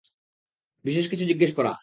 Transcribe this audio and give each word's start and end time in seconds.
বিশেষ 0.85 1.05
কিছু 1.09 1.23
জিজ্ঞেস 1.25 1.51
করা। 1.55 1.71